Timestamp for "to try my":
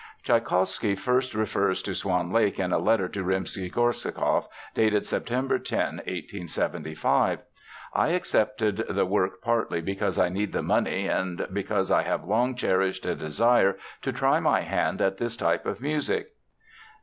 14.01-14.61